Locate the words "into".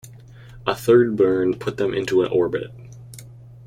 1.93-2.23